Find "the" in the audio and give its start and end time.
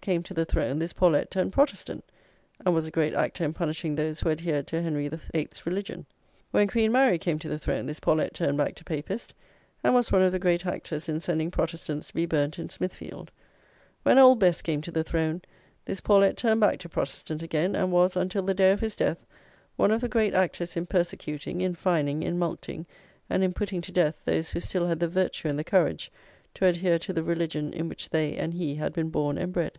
0.34-0.44, 7.48-7.58, 10.30-10.38, 14.92-15.02, 18.44-18.54, 20.00-20.08, 25.00-25.08, 25.58-25.64, 27.12-27.24